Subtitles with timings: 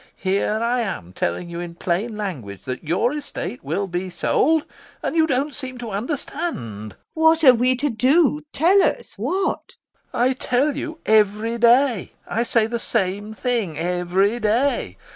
[0.17, 4.65] Here I am telling you in plain language that your estate will be sold,
[5.03, 6.93] and you don't seem to understand.
[6.95, 6.95] LUBOV.
[7.13, 8.41] What are we to do?
[8.51, 9.75] Tell us, what?
[10.11, 10.29] LOPAKHIN.
[10.31, 12.13] I tell you every day.
[12.27, 14.97] I say the same thing every day.